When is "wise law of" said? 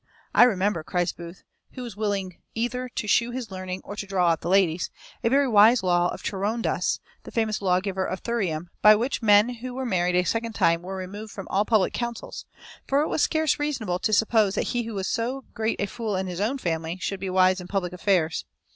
5.47-6.23